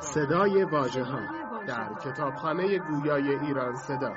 صدای 0.00 0.64
واژه 0.64 1.04
ها 1.04 1.20
در 1.66 1.94
کتابخانه 1.94 2.78
گویای 2.78 3.38
ایران 3.38 3.76
صدا. 3.76 4.14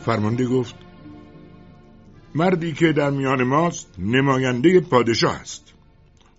فرمانده 0.07 0.47
گفت 0.47 0.75
مردی 2.35 2.73
که 2.73 2.93
در 2.93 3.11
میان 3.11 3.45
ماست 3.45 3.95
نماینده 3.99 4.81
پادشاه 4.81 5.35
است. 5.35 5.75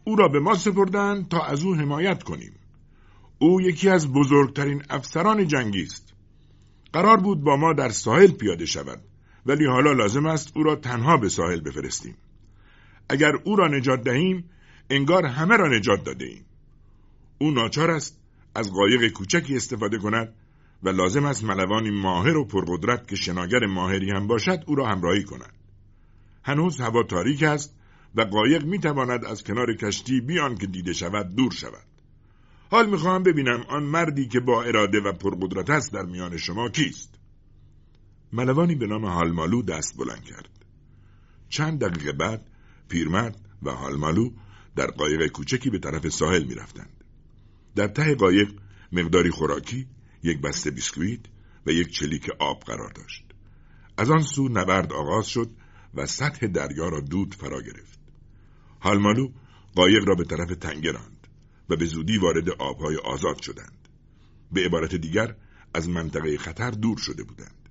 او 0.03 0.15
را 0.15 0.27
به 0.27 0.39
ما 0.39 0.55
سپردند 0.55 1.29
تا 1.29 1.41
از 1.41 1.63
او 1.63 1.75
حمایت 1.75 2.23
کنیم. 2.23 2.53
او 3.39 3.61
یکی 3.61 3.89
از 3.89 4.13
بزرگترین 4.13 4.83
افسران 4.89 5.47
جنگی 5.47 5.83
است. 5.83 6.13
قرار 6.93 7.17
بود 7.17 7.43
با 7.43 7.55
ما 7.57 7.73
در 7.73 7.89
ساحل 7.89 8.31
پیاده 8.31 8.65
شود 8.65 9.01
ولی 9.45 9.65
حالا 9.65 9.91
لازم 9.91 10.25
است 10.25 10.51
او 10.55 10.63
را 10.63 10.75
تنها 10.75 11.17
به 11.17 11.29
ساحل 11.29 11.59
بفرستیم. 11.59 12.15
اگر 13.09 13.31
او 13.43 13.55
را 13.55 13.67
نجات 13.67 14.03
دهیم 14.03 14.49
انگار 14.89 15.25
همه 15.25 15.57
را 15.57 15.77
نجات 15.77 16.03
داده 16.03 16.25
ایم 16.25 16.45
او 17.37 17.51
ناچار 17.51 17.91
است 17.91 18.19
از 18.55 18.71
قایق 18.71 19.11
کوچکی 19.11 19.55
استفاده 19.55 19.97
کند 19.97 20.33
و 20.83 20.89
لازم 20.89 21.25
است 21.25 21.43
ملوانی 21.43 21.89
ماهر 21.89 22.37
و 22.37 22.45
پرقدرت 22.45 23.07
که 23.07 23.15
شناگر 23.15 23.65
ماهری 23.65 24.11
هم 24.11 24.27
باشد 24.27 24.63
او 24.67 24.75
را 24.75 24.87
همراهی 24.87 25.23
کند. 25.23 25.53
هنوز 26.43 26.79
هوا 26.79 27.03
تاریک 27.03 27.43
است 27.43 27.75
و 28.15 28.21
قایق 28.21 28.65
می 28.65 28.79
تواند 28.79 29.25
از 29.25 29.43
کنار 29.43 29.73
کشتی 29.75 30.21
بیان 30.21 30.55
که 30.55 30.67
دیده 30.67 30.93
شود 30.93 31.35
دور 31.35 31.51
شود. 31.51 31.87
حال 32.71 32.89
می‌خواهم 32.89 33.23
ببینم 33.23 33.65
آن 33.69 33.83
مردی 33.83 34.27
که 34.27 34.39
با 34.39 34.63
اراده 34.63 34.99
و 34.99 35.11
پرقدرت 35.11 35.69
است 35.69 35.93
در 35.93 36.03
میان 36.03 36.37
شما 36.37 36.69
کیست؟ 36.69 37.15
ملوانی 38.33 38.75
به 38.75 38.87
نام 38.87 39.05
هالمالو 39.05 39.61
دست 39.61 39.97
بلند 39.97 40.23
کرد. 40.23 40.49
چند 41.49 41.79
دقیقه 41.79 42.11
بعد 42.11 42.47
پیرمرد 42.89 43.41
و 43.63 43.71
هالمالو 43.71 44.31
در 44.75 44.87
قایق 44.87 45.27
کوچکی 45.27 45.69
به 45.69 45.79
طرف 45.79 46.07
ساحل 46.07 46.43
می‌رفتند. 46.43 47.03
در 47.75 47.87
ته 47.87 48.15
قایق 48.15 48.51
مقداری 48.91 49.29
خوراکی 49.29 49.87
یک 50.23 50.41
بسته 50.41 50.71
بیسکویت 50.71 51.19
و 51.65 51.71
یک 51.71 51.91
چلیک 51.91 52.29
آب 52.39 52.63
قرار 52.63 52.91
داشت. 52.91 53.23
از 53.97 54.09
آن 54.09 54.21
سو 54.21 54.49
نبرد 54.49 54.93
آغاز 54.93 55.27
شد 55.27 55.49
و 55.93 56.05
سطح 56.05 56.47
دریا 56.47 56.89
را 56.89 56.99
دود 56.99 57.35
فرا 57.35 57.61
گرفت. 57.61 57.99
هالمالو 58.81 59.31
قایق 59.75 60.07
را 60.07 60.15
به 60.15 60.23
طرف 60.23 60.49
تنگه 60.55 60.91
راند 60.91 61.27
و 61.69 61.75
به 61.75 61.85
زودی 61.85 62.17
وارد 62.17 62.49
آبهای 62.49 62.97
آزاد 62.97 63.41
شدند. 63.41 63.87
به 64.51 64.61
عبارت 64.65 64.95
دیگر 64.95 65.35
از 65.73 65.89
منطقه 65.89 66.37
خطر 66.37 66.71
دور 66.71 66.97
شده 66.97 67.23
بودند. 67.23 67.69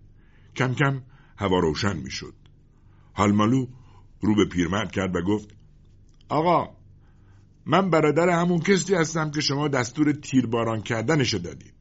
کم 0.57 0.75
کم 0.75 1.03
هوا 1.37 1.59
روشن 1.59 1.97
می‌شد. 1.97 2.35
هالمالو 3.15 3.67
رو 4.21 4.35
به 4.35 4.45
پیرمرد 4.45 4.93
کرد 4.93 5.17
و 5.17 5.23
گفت 5.23 5.49
آقا 6.29 6.77
من 7.67 7.91
برادر 7.91 8.29
همون 8.29 8.61
کسی 8.61 8.95
هستم 8.95 9.31
که 9.31 9.41
شما 9.41 9.69
دستور 9.69 10.13
تیرباران 10.13 10.83
کردنشو 10.83 11.39
دادید. 11.39 11.76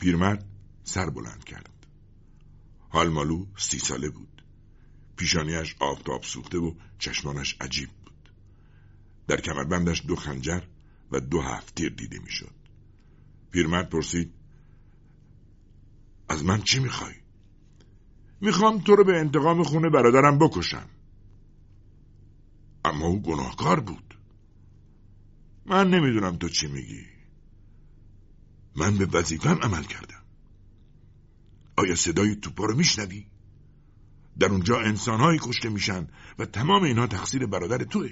پیرمرد 0.00 0.44
سر 0.84 1.10
بلند 1.10 1.44
کرد. 1.44 1.86
هالمالو 2.90 3.46
سی 3.56 3.78
ساله 3.78 4.08
بود. 4.08 4.44
پیشانیش 5.16 5.76
آفتاب 5.80 6.22
سوخته 6.22 6.58
و 6.58 6.74
چشمانش 6.98 7.56
عجیب 7.60 7.88
بود. 8.04 8.32
در 9.26 9.40
کمربندش 9.40 10.06
دو 10.06 10.16
خنجر 10.16 10.60
و 11.12 11.20
دو 11.20 11.40
هفت 11.40 11.74
تیر 11.74 11.92
دیده 11.92 12.18
می‌شد. 12.18 12.54
پیرمرد 13.50 13.88
پرسید 13.90 14.32
از 16.28 16.44
من 16.44 16.62
چی 16.62 16.80
می‌خوای؟ 16.80 17.14
می‌خوام 18.40 18.78
تو 18.78 18.96
رو 18.96 19.04
به 19.04 19.18
انتقام 19.18 19.62
خونه 19.62 19.90
برادرم 19.90 20.38
بکشم. 20.38 20.88
اما 22.84 23.06
او 23.06 23.22
گناهکار 23.22 23.80
بود. 23.80 24.14
من 25.66 25.90
نمی‌دونم 25.90 26.36
تو 26.36 26.48
چی 26.48 26.66
میگی. 26.66 27.19
من 28.76 28.98
به 28.98 29.06
وظیفم 29.06 29.58
عمل 29.62 29.82
کردم 29.82 30.22
آیا 31.76 31.94
صدای 31.94 32.36
توپا 32.36 32.64
رو 32.64 32.76
میشنوی؟ 32.76 33.26
در 34.38 34.48
اونجا 34.48 34.80
انسانهایی 34.80 35.38
کشته 35.42 35.68
میشن 35.68 36.08
و 36.38 36.46
تمام 36.46 36.82
اینها 36.82 37.06
تقصیر 37.06 37.46
برادر 37.46 37.84
توه 37.84 38.10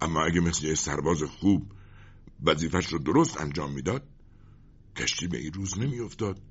اما 0.00 0.24
اگه 0.24 0.40
مثل 0.40 0.74
سرباز 0.74 1.22
خوب 1.22 1.72
وظیفش 2.44 2.86
رو 2.86 2.98
درست 2.98 3.40
انجام 3.40 3.72
می‌داد 3.72 4.08
کشتی 4.96 5.26
به 5.26 5.38
این 5.38 5.52
روز 5.52 5.78
نمیافتاد 5.78 6.42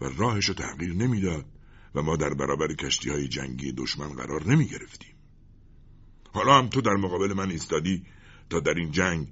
و 0.00 0.04
راهش 0.04 0.44
رو 0.44 0.54
تغییر 0.54 0.94
نمی‌داد 0.94 1.46
و 1.94 2.02
ما 2.02 2.16
در 2.16 2.34
برابر 2.34 2.74
کشتی 2.74 3.10
های 3.10 3.28
جنگی 3.28 3.72
دشمن 3.72 4.08
قرار 4.08 4.46
نمی 4.46 4.66
گرفتیم. 4.66 5.14
حالا 6.32 6.58
هم 6.58 6.68
تو 6.68 6.80
در 6.80 6.94
مقابل 6.94 7.32
من 7.32 7.50
ایستادی 7.50 8.06
تا 8.50 8.60
در 8.60 8.74
این 8.74 8.90
جنگ 8.90 9.28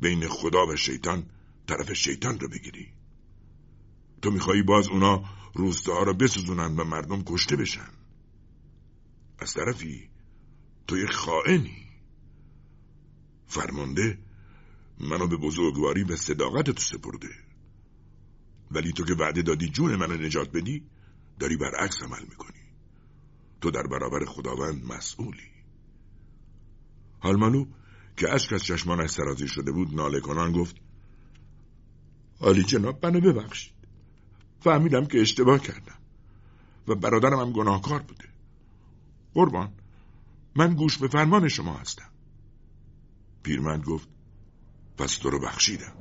بین 0.00 0.28
خدا 0.28 0.66
و 0.66 0.76
شیطان 0.76 1.26
طرف 1.66 1.92
شیطان 1.92 2.40
رو 2.40 2.48
بگیری. 2.48 2.88
تو 4.22 4.30
میخوایی 4.30 4.62
باز 4.62 4.88
اونا 4.88 5.24
روستاها 5.54 6.02
رو 6.02 6.14
بسوزونن 6.14 6.76
و 6.76 6.84
مردم 6.84 7.22
کشته 7.22 7.56
بشن. 7.56 7.88
از 9.38 9.54
طرفی 9.54 10.10
تو 10.86 10.98
یک 10.98 11.10
خائنی. 11.10 11.86
فرمانده 13.46 14.18
منو 15.00 15.26
به 15.26 15.36
بزرگواری 15.36 16.02
و 16.02 16.16
صداقت 16.16 16.70
تو 16.70 16.82
سپرده. 16.82 17.28
ولی 18.70 18.92
تو 18.92 19.04
که 19.04 19.14
وعده 19.14 19.42
دادی 19.42 19.68
جون 19.68 19.96
منو 19.96 20.14
نجات 20.14 20.52
بدی 20.52 20.86
داری 21.38 21.56
برعکس 21.56 22.02
عمل 22.02 22.22
می‌کنی. 22.22 22.60
تو 23.60 23.70
در 23.70 23.86
برابر 23.86 24.24
خداوند 24.24 24.84
مسئولی. 24.84 25.50
هالمانو 27.22 27.66
که 28.16 28.32
اشک 28.32 28.52
از 28.52 28.64
چشمانش 28.64 29.10
سرازی 29.10 29.48
شده 29.48 29.72
بود 29.72 29.94
ناله 29.94 30.20
کنان 30.20 30.52
گفت 30.52 30.85
عالی 32.40 32.62
جناب 32.62 33.06
منو 33.06 33.20
ببخشید. 33.20 33.72
فهمیدم 34.60 35.06
که 35.06 35.20
اشتباه 35.20 35.58
کردم. 35.58 35.98
و 36.88 36.94
برادرم 36.94 37.38
هم 37.38 37.52
گناهکار 37.52 38.02
بوده. 38.02 38.24
قربان 39.34 39.72
من 40.56 40.74
گوش 40.74 40.98
به 40.98 41.08
فرمان 41.08 41.48
شما 41.48 41.74
هستم. 41.74 42.10
پیرمرد 43.42 43.84
گفت 43.84 44.08
پس 44.98 45.16
تو 45.16 45.30
رو 45.30 45.40
بخشیدم. 45.40 45.92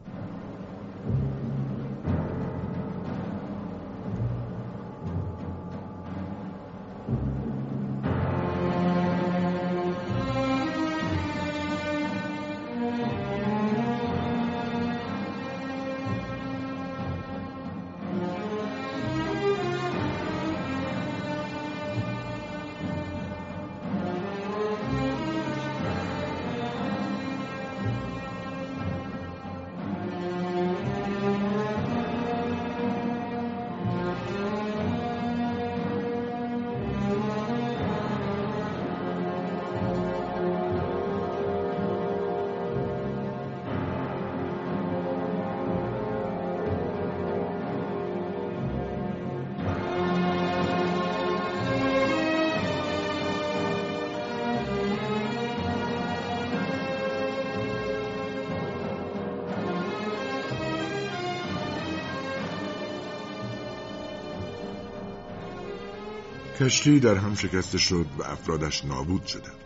کشتی 66.59 66.99
در 66.99 67.15
هم 67.15 67.35
شکسته 67.35 67.77
شد 67.77 68.05
و 68.17 68.23
افرادش 68.23 68.85
نابود 68.85 69.25
شدند. 69.25 69.65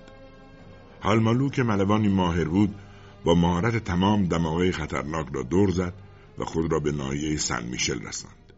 حالمالو 0.99 1.49
که 1.49 1.63
ملوانی 1.63 2.07
ماهر 2.07 2.43
بود 2.43 2.75
با 3.23 3.35
مهارت 3.35 3.83
تمام 3.83 4.25
دماغه 4.25 4.71
خطرناک 4.71 5.27
را 5.33 5.43
دور 5.43 5.71
زد 5.71 5.93
و 6.37 6.45
خود 6.45 6.71
را 6.71 6.79
به 6.79 6.91
ناحیه 6.91 7.37
سن 7.37 7.63
میشل 7.63 8.01
رساند. 8.01 8.53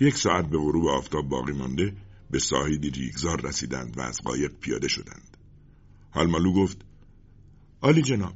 یک 0.00 0.16
ساعت 0.16 0.46
به 0.46 0.58
غروب 0.58 0.86
آفتاب 0.86 1.28
باقی 1.28 1.52
مانده 1.52 1.96
به 2.30 2.38
ساحلی 2.38 2.90
ریگزار 2.90 3.40
رسیدند 3.40 3.98
و 3.98 4.00
از 4.00 4.20
قایق 4.24 4.52
پیاده 4.60 4.88
شدند. 4.88 5.36
حالمالو 6.10 6.52
گفت 6.52 6.84
آلی 7.80 8.02
جناب 8.02 8.34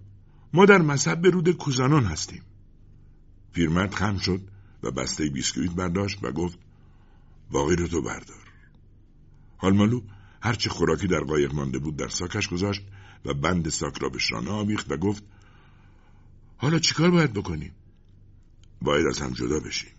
ما 0.52 0.66
در 0.66 0.82
مذهب 0.82 1.26
رود 1.26 1.50
کوزانون 1.50 2.04
هستیم. 2.04 2.42
پیرمرد 3.52 3.94
خم 3.94 4.18
شد 4.18 4.40
و 4.82 4.90
بسته 4.90 5.28
بیسکویت 5.28 5.72
برداشت 5.72 6.24
و 6.24 6.32
گفت 6.32 6.58
باقی 7.50 7.76
رو 7.76 7.88
تو 7.88 8.02
بردار. 8.02 8.43
حالمالو 9.56 10.00
هرچه 10.42 10.70
خوراکی 10.70 11.06
در 11.06 11.20
قایق 11.20 11.54
مانده 11.54 11.78
بود 11.78 11.96
در 11.96 12.08
ساکش 12.08 12.48
گذاشت 12.48 12.82
و 13.24 13.34
بند 13.34 13.68
ساک 13.68 13.98
را 13.98 14.08
به 14.08 14.18
شانه 14.18 14.50
آویخت 14.50 14.92
و 14.92 14.96
گفت 14.96 15.24
حالا 16.56 16.78
چیکار 16.78 17.10
باید 17.10 17.32
بکنیم؟ 17.32 17.72
باید 18.82 19.06
از 19.06 19.20
هم 19.20 19.32
جدا 19.32 19.60
بشیم. 19.60 19.92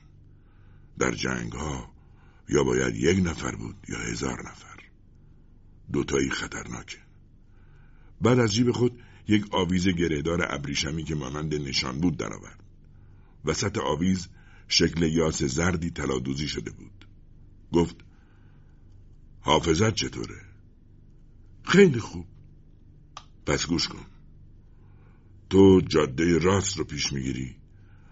در 0.99 1.11
جنگ 1.11 1.51
ها 1.51 1.93
یا 2.49 2.63
باید 2.63 2.95
یک 2.95 3.25
نفر 3.25 3.55
بود 3.55 3.75
یا 3.89 3.99
هزار 3.99 4.49
نفر. 4.49 4.79
دوتایی 5.93 6.29
خطرناکه. 6.29 6.97
بعد 8.21 8.39
از 8.39 8.53
جیب 8.53 8.71
خود 8.71 9.01
یک 9.27 9.53
آویز 9.53 9.87
گرهدار 9.87 10.53
ابریشمی 10.53 11.03
که 11.03 11.15
مانند 11.15 11.55
نشان 11.55 11.99
بود 11.99 12.17
درآورد. 12.17 12.63
وسط 13.45 13.77
آویز 13.77 14.27
شکل 14.67 15.03
یاس 15.03 15.43
زردی 15.43 15.89
تلادوزی 15.89 16.47
شده 16.47 16.71
بود. 16.71 17.07
گفت 17.71 17.95
حافظت 19.45 19.93
چطوره؟ 19.93 20.41
خیلی 21.63 21.99
خوب. 21.99 22.25
پس 23.45 23.67
گوش 23.67 23.87
کن. 23.87 24.05
تو 25.49 25.81
جاده 25.87 26.37
راست 26.37 26.77
رو 26.77 26.83
پیش 26.83 27.13
می‌گیری 27.13 27.55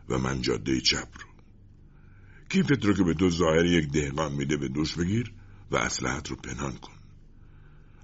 و 0.09 0.18
من 0.18 0.41
جاده 0.41 0.81
چپ 0.81 1.07
رو. 1.19 1.30
کیفت 2.50 2.85
رو 2.85 2.94
که 2.94 3.03
به 3.03 3.13
تو 3.13 3.30
ظاهر 3.30 3.65
یک 3.65 3.91
دهقان 3.91 4.33
میده 4.33 4.57
به 4.57 4.68
دوش 4.68 4.95
بگیر 4.95 5.33
و 5.71 5.75
اسلحت 5.75 6.27
رو 6.30 6.35
پنهان 6.35 6.77
کن. 6.77 6.97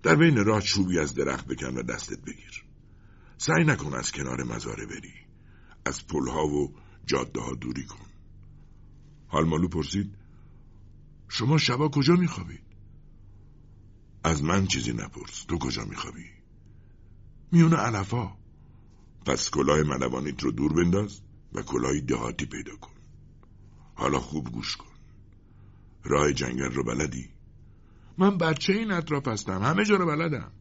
در 0.04 0.16
بین 0.16 0.46
راه 0.46 0.62
چوبی 0.62 1.00
از 1.00 1.14
درخت 1.14 1.48
بکن 1.48 1.78
و 1.78 1.84
دستت 1.84 2.22
بگیر. 2.22 2.64
سعی 3.38 3.64
نکن 3.64 3.94
از 3.94 4.12
کنار 4.12 4.44
مزاره 4.44 4.86
بری. 4.86 5.14
از 5.86 6.08
پلها 6.08 6.48
و 6.48 6.76
جاده 7.06 7.42
ها 7.42 7.56
دوری 7.56 7.86
کن. 7.86 8.06
حالمالو 9.28 9.68
پرسید 9.68 10.16
شما 11.28 11.58
شبا 11.58 11.90
کجا 11.90 12.16
میخوابید؟ 12.16 12.69
از 14.24 14.44
من 14.44 14.68
چیزی 14.68 14.94
نپرس. 14.94 15.46
تو 15.48 15.58
کجا 15.58 15.86
میخوابی؟ 15.86 16.26
میون 17.52 17.74
علفا. 17.74 18.32
پس 19.26 19.50
کلاه 19.50 19.84
ملوانیت 19.84 20.44
رو 20.44 20.52
دور 20.52 20.74
بنداز 20.74 21.22
و 21.54 21.62
کلاهی 21.62 22.02
دهاتی 22.02 22.46
پیدا 22.46 22.76
کن. 22.76 22.92
حالا 23.96 24.20
خوب 24.20 24.52
گوش 24.52 24.78
کن. 24.78 24.86
راه 26.04 26.34
جنگل 26.34 26.72
رو 26.72 26.84
بلدی؟ 26.84 27.30
من 28.18 28.38
بچه 28.38 28.74
این 28.74 28.92
اطراف 28.92 29.28
هستم 29.28 29.62
همه 29.62 29.86
جا 29.86 29.96
رو 29.96 30.06
بلدم. 30.06 30.52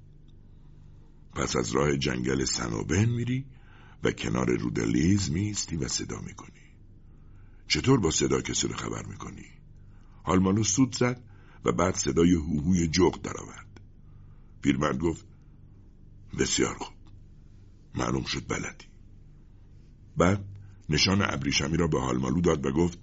پس 1.35 1.57
از 1.57 1.71
راه 1.71 1.97
جنگل 1.97 2.45
سنوبن 2.45 3.05
میری 3.05 3.47
و 4.05 4.11
کنار 4.11 4.57
رود 4.57 4.81
لیز 4.81 5.31
میستی 5.31 5.77
و 5.77 5.89
صدا 5.89 6.21
می‌کنی. 6.21 6.61
چطور 7.69 8.01
با 8.01 8.11
صدا 8.11 8.41
کسی 8.41 8.69
رو 8.69 8.77
خبر 8.77 9.07
می‌کنی؟ 9.07 9.47
حالمالو 10.23 10.65
سود 10.65 10.97
زد 10.97 11.23
و 11.65 11.73
بعد 11.73 11.95
صدای 11.95 12.33
هوهوی 12.33 12.89
جغ 12.89 13.23
درآورد. 13.23 13.81
پیرمرد 14.63 14.99
گفت 14.99 15.27
بسیار 16.39 16.75
خوب. 16.75 16.97
معلوم 17.95 18.25
شد 18.25 18.49
بلدی. 18.49 18.85
بعد 20.17 20.45
نشان 20.89 21.23
ابریشمی 21.23 21.77
را 21.77 21.87
به 21.87 22.01
حالمالو 22.01 22.41
داد 22.41 22.67
و 22.67 22.73
گفت 22.73 22.99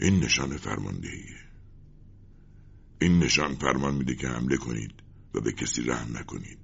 این 0.00 0.20
نشان 0.20 0.56
فرماندهیه. 0.56 1.36
این 3.00 3.18
نشان 3.18 3.54
فرمان 3.54 3.94
میده 3.94 4.14
که 4.14 4.28
حمله 4.28 4.56
کنید 4.56 4.92
و 5.34 5.40
به 5.40 5.52
کسی 5.52 5.82
رحم 5.82 6.16
نکنید. 6.18 6.58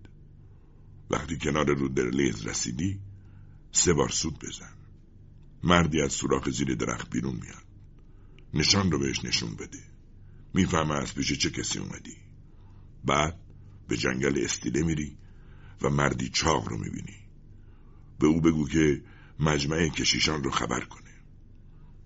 وقتی 1.10 1.38
کنار 1.38 1.74
رودرلیز 1.74 2.46
رسیدی 2.46 3.00
سه 3.72 3.92
بار 3.92 4.08
سود 4.08 4.38
بزن. 4.38 4.74
مردی 5.62 6.00
از 6.00 6.12
سوراخ 6.12 6.50
زیر 6.50 6.74
درخت 6.74 7.10
بیرون 7.10 7.34
میاد. 7.34 7.64
نشان 8.54 8.90
رو 8.90 8.98
بهش 8.98 9.24
نشون 9.24 9.54
بده. 9.54 9.95
می‌فهمه 10.56 10.94
از 10.94 11.14
پیش 11.14 11.32
چه 11.32 11.50
کسی 11.50 11.78
اومدی. 11.78 12.16
بعد 13.04 13.40
به 13.88 13.96
جنگل 13.96 14.44
استیله 14.44 14.82
میری 14.82 15.18
و 15.82 15.90
مردی 15.90 16.28
چاق 16.28 16.68
رو 16.68 16.78
می‌بینی. 16.78 17.16
به 18.18 18.26
او 18.26 18.40
بگو 18.40 18.68
که 18.68 19.02
مجمع 19.40 19.88
کشیشان 19.88 20.44
رو 20.44 20.50
خبر 20.50 20.80
کنه. 20.80 21.10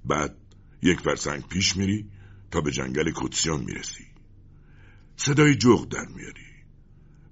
بعد 0.05 0.37
یک 0.83 1.01
فرسنگ 1.01 1.49
پیش 1.49 1.77
میری 1.77 2.11
تا 2.51 2.61
به 2.61 2.71
جنگل 2.71 3.13
کتسیان 3.15 3.65
می‌رسی. 3.65 4.07
صدای 5.17 5.55
جغ 5.55 5.89
در 5.89 6.07
میاری 6.17 6.51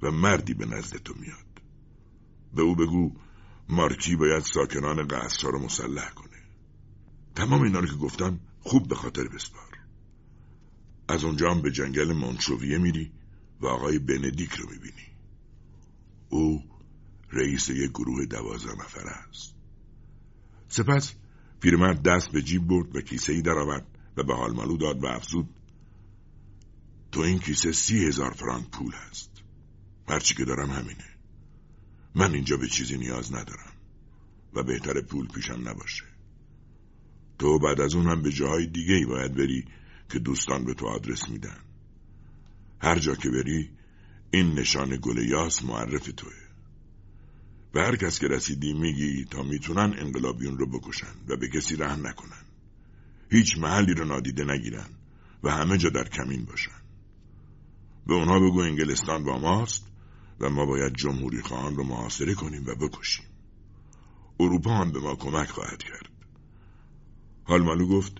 و 0.02 0.10
مردی 0.10 0.54
به 0.54 0.66
نزد 0.66 0.96
تو 0.96 1.14
میاد. 1.20 1.62
به 2.54 2.62
او 2.62 2.74
بگو 2.76 3.12
مارکی 3.68 4.16
باید 4.16 4.42
ساکنان 4.42 5.08
قصر 5.08 5.48
رو 5.48 5.58
مسلح 5.58 6.10
کنه. 6.10 6.42
تمام 7.34 7.62
اینا 7.62 7.80
رو 7.80 7.86
که 7.86 7.96
گفتم 7.96 8.40
خوب 8.60 8.88
به 8.88 8.94
خاطر 8.94 9.28
بسپار. 9.28 9.67
از 11.08 11.24
اونجا 11.24 11.50
هم 11.50 11.62
به 11.62 11.70
جنگل 11.70 12.12
مونچوویه 12.12 12.78
میری 12.78 13.12
و 13.60 13.66
آقای 13.66 13.98
بندیک 13.98 14.52
رو 14.52 14.70
می‌بینی. 14.70 15.06
او 16.28 16.64
رئیس 17.32 17.68
یک 17.68 17.90
گروه 17.90 18.26
دوازده 18.26 18.72
نفره 18.72 19.10
است. 19.10 19.54
سپس 20.68 21.14
پیرمرد 21.60 22.02
دست 22.02 22.32
به 22.32 22.42
جیب 22.42 22.66
برد 22.66 22.96
و 22.96 23.00
کیسه 23.00 23.32
ای 23.32 23.42
درآورد 23.42 23.86
و 24.16 24.22
به 24.22 24.34
حالمالو 24.34 24.76
داد 24.76 25.04
و 25.04 25.06
افزود 25.06 25.48
تو 27.12 27.20
این 27.20 27.38
کیسه 27.38 27.72
سی 27.72 28.06
هزار 28.06 28.30
فرانک 28.30 28.70
پول 28.70 28.92
است. 29.10 29.30
هرچی 30.08 30.34
که 30.34 30.44
دارم 30.44 30.70
همینه. 30.70 31.04
من 32.14 32.34
اینجا 32.34 32.56
به 32.56 32.68
چیزی 32.68 32.98
نیاز 32.98 33.32
ندارم 33.32 33.72
و 34.54 34.62
بهتر 34.62 35.00
پول 35.00 35.28
پیشم 35.28 35.68
نباشه. 35.68 36.04
تو 37.38 37.58
بعد 37.58 37.80
از 37.80 37.94
اون 37.94 38.06
هم 38.06 38.22
به 38.22 38.32
جاهای 38.32 38.66
دیگه 38.66 38.94
ای 38.94 39.04
باید 39.04 39.34
بری 39.34 39.64
که 40.08 40.18
دوستان 40.18 40.64
به 40.64 40.74
تو 40.74 40.86
آدرس 40.86 41.28
میدن. 41.28 41.58
هر 42.80 42.98
جا 42.98 43.14
که 43.14 43.30
بری 43.30 43.70
این 44.30 44.58
نشان 44.58 44.98
گل 45.02 45.28
یاس 45.28 45.64
معرف 45.64 46.06
توه. 46.16 46.32
به 47.72 47.80
هر 47.80 47.96
کس 47.96 48.18
که 48.18 48.26
رسیدی 48.26 48.72
میگی 48.72 49.24
تا 49.24 49.42
می‌تونن 49.42 49.94
انقلابیون 49.98 50.58
رو 50.58 50.66
بکشن 50.66 51.14
و 51.28 51.36
به 51.36 51.48
کسی 51.48 51.76
رحم 51.76 52.06
نکنن. 52.06 52.44
هیچ 53.30 53.58
محلی 53.58 53.94
رو 53.94 54.04
نادیده 54.04 54.44
نگیرن 54.44 54.88
و 55.42 55.50
همه 55.50 55.78
جا 55.78 55.88
در 55.88 56.08
کمین 56.08 56.44
باشن. 56.44 56.80
به 58.06 58.14
اونها 58.14 58.38
بگو 58.40 58.60
انگلستان 58.60 59.24
با 59.24 59.38
ماست 59.38 59.86
و 60.40 60.50
ما 60.50 60.66
باید 60.66 60.94
جمهوری 60.94 61.42
خواهان 61.42 61.76
رو 61.76 61.84
محاصره 61.84 62.34
کنیم 62.34 62.64
و 62.66 62.74
بکشیم. 62.74 63.26
اروپا 64.40 64.76
هم 64.76 64.92
به 64.92 65.00
ما 65.00 65.14
کمک 65.14 65.48
خواهد 65.48 65.82
کرد. 65.82 66.10
حالمالو 67.44 67.88
گفت 67.88 68.12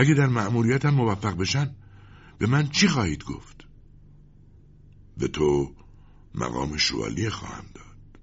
اگه 0.00 0.14
در 0.14 0.26
مأموریتم 0.26 0.90
موفق 0.90 1.36
بشن 1.36 1.76
به 2.38 2.46
من 2.46 2.68
چی 2.68 2.88
خواهید 2.88 3.24
گفت؟ 3.24 3.64
به 5.16 5.28
تو 5.28 5.74
مقام 6.34 6.76
شوالیه 6.76 7.30
خواهم 7.30 7.64
داد. 7.74 8.20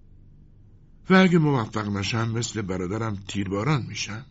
و 1.10 1.16
اگه 1.16 1.38
موفق 1.38 1.88
نشم 1.88 2.30
مثل 2.30 2.62
برادرم 2.62 3.16
تیرباران 3.28 3.86
میشن 3.86 4.26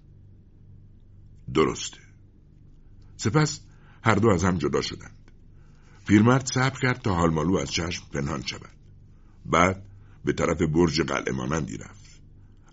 درسته. 1.54 1.98
سپس 3.16 3.60
هر 4.02 4.14
دو 4.14 4.28
از 4.28 4.44
هم 4.44 4.58
جدا 4.58 4.80
شدند. 4.80 5.30
پیرمرد 6.06 6.46
صبر 6.46 6.80
کرد 6.80 7.02
تا 7.02 7.14
حالمالو 7.14 7.56
از 7.56 7.70
چشم 7.70 8.04
پنهان 8.12 8.42
شود. 8.42 8.76
بعد 9.46 9.86
به 10.24 10.32
طرف 10.32 10.62
برج 10.62 11.00
قلعه 11.00 11.32
مانندی 11.32 11.76
رفت. 11.76 12.20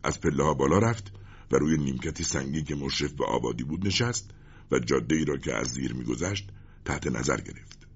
از 0.03 0.21
پله 0.21 0.43
ها 0.43 0.53
بالا 0.53 0.79
رفت 0.79 1.11
و 1.51 1.55
روی 1.55 1.77
نیمکتی 1.77 2.23
سنگی 2.23 2.63
که 2.63 2.75
مشرف 2.75 3.11
به 3.11 3.25
آبادی 3.25 3.63
بود 3.63 3.87
نشست 3.87 4.33
و 4.73 4.79
جاده 4.79 5.15
ای 5.15 5.25
را 5.25 5.37
که 5.37 5.55
از 5.55 5.67
زیر 5.67 5.93
میگذشت 5.93 6.49
تحت 6.85 7.07
نظر 7.07 7.41
گرفت. 7.41 7.87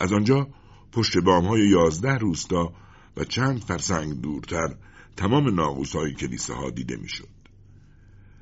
از 0.00 0.12
آنجا 0.12 0.48
پشت 0.92 1.18
بام 1.18 1.46
های 1.46 1.68
یازده 1.68 2.14
روستا 2.14 2.72
و 3.16 3.24
چند 3.24 3.58
فرسنگ 3.58 4.20
دورتر 4.20 4.74
تمام 5.16 5.54
ناغوس 5.54 5.96
های 5.96 6.14
کلیسه 6.14 6.54
ها 6.54 6.70
دیده 6.70 6.96
می‌شد. 6.96 7.28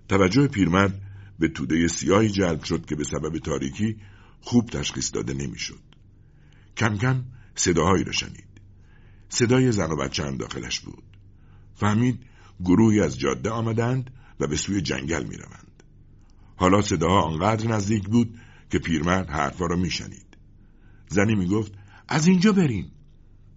توجه 0.08 0.48
پیرمرد 0.48 1.00
به 1.38 1.48
توده 1.48 1.88
سیاهی 1.88 2.28
جلب 2.28 2.64
شد 2.64 2.86
که 2.86 2.96
به 2.96 3.04
سبب 3.04 3.38
تاریکی 3.38 3.96
خوب 4.40 4.70
تشخیص 4.70 5.14
داده 5.14 5.34
نمی‌شد. 5.34 5.82
کم 6.76 6.96
کم 6.96 7.24
صداهایی 7.54 8.04
را 8.04 8.12
شنید. 8.12 8.46
صدای 9.28 9.72
زن 9.72 9.90
و 9.90 9.96
بچه 9.96 10.36
داخلش 10.36 10.80
بود. 10.80 11.04
فهمید 11.74 12.22
گروهی 12.64 13.00
از 13.00 13.18
جاده 13.18 13.50
آمدند 13.50 14.10
و 14.40 14.46
به 14.46 14.56
سوی 14.56 14.80
جنگل 14.80 15.24
می 15.24 15.36
روند. 15.36 15.65
حالا 16.56 16.80
صداها 16.80 17.22
آنقدر 17.22 17.68
نزدیک 17.68 18.04
بود 18.08 18.38
که 18.70 18.78
پیرمرد 18.78 19.30
حرفا 19.30 19.66
را 19.66 19.76
میشنید. 19.76 20.36
زنی 21.08 21.34
می‌گفت 21.34 21.72
از 22.08 22.26
اینجا 22.26 22.52
بریم 22.52 22.92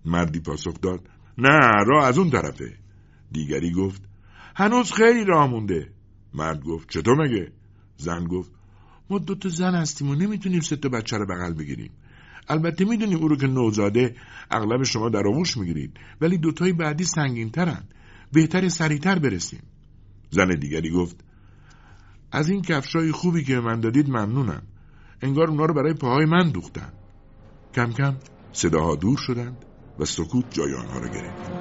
مردی 0.05 0.39
پاسخ 0.39 0.81
داد 0.81 1.09
نه 1.37 1.83
راه 1.87 2.05
از 2.05 2.17
اون 2.17 2.29
طرفه. 2.29 2.77
دیگری 3.31 3.71
گفت 3.71 4.01
هنوز 4.55 4.91
خیلی 4.91 5.25
راه 5.25 5.47
مونده. 5.47 5.89
مرد 6.33 6.63
گفت 6.63 6.89
چطور 6.89 7.25
مگه؟ 7.25 7.51
زن 7.97 8.23
گفت 8.23 8.51
ما 9.09 9.19
دو 9.19 9.35
تا 9.35 9.49
زن 9.49 9.75
هستیم 9.75 10.09
و 10.09 10.15
نمی‌تونیم 10.15 10.59
سه 10.59 10.75
تا 10.75 10.89
بچه 10.89 11.17
رو 11.17 11.25
بغل 11.25 11.53
بگیریم. 11.53 11.91
البته 12.47 12.85
می‌دونیم 12.85 13.17
او 13.17 13.27
رو 13.27 13.35
که 13.35 13.47
نوزاده 13.47 14.15
اغلب 14.51 14.83
شما 14.83 15.09
در 15.09 15.27
آغوش 15.27 15.57
می‌گیرید 15.57 15.97
ولی 16.21 16.37
دوتای 16.37 16.73
بعدی 16.73 17.03
سنگین 17.03 17.49
ترن 17.49 17.83
بهتر 18.33 18.69
سریعتر 18.69 19.19
برسیم. 19.19 19.61
زن 20.29 20.55
دیگری 20.59 20.91
گفت 20.91 21.23
از 22.31 22.49
این 22.49 22.61
کفشای 22.61 23.11
خوبی 23.11 23.43
که 23.43 23.59
من 23.59 23.79
دادید 23.79 24.09
ممنونم. 24.09 24.61
انگار 25.21 25.49
اونا 25.49 25.65
رو 25.65 25.73
برای 25.73 25.93
پاهای 25.93 26.25
من 26.25 26.49
دوختن. 26.49 26.93
کم 27.73 27.91
کم 27.91 28.15
صداها 28.51 28.95
دور 28.95 29.17
شدند 29.17 29.65
و 29.99 30.05
سکوت 30.05 30.45
جای 30.49 30.73
آنها 30.73 30.99
را 30.99 31.07
گرفت 31.07 31.58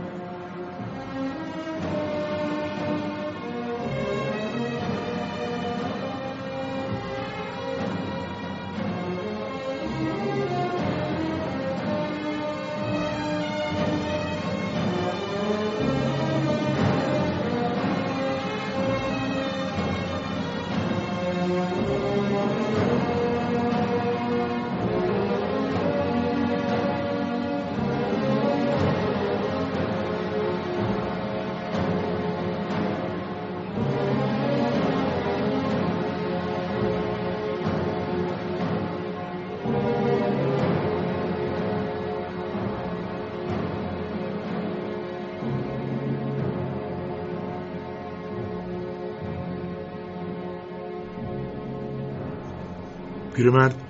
پیرمرد 53.38 53.82